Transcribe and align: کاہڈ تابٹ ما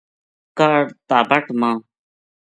کاہڈ 0.57 0.85
تابٹ 1.09 1.45
ما 1.59 1.71